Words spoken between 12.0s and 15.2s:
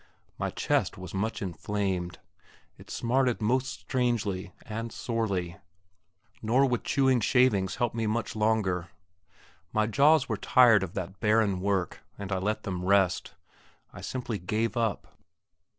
and I let them rest. I simply gave up.